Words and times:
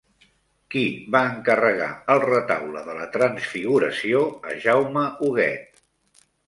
Qui 0.75 0.81
va 1.15 1.21
encarregar 1.33 1.91
el 2.15 2.23
Retaule 2.25 2.83
de 2.89 2.97
la 3.03 3.07
Transfiguració 3.19 4.27
a 4.53 4.59
Jaume 4.67 5.09
Huguet? 5.29 5.85